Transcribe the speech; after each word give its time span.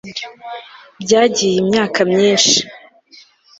Byagiye 1.03 1.55
imyaka 1.63 1.99
myinshi 2.13 2.57